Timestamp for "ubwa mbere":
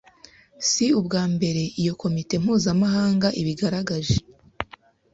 0.99-1.61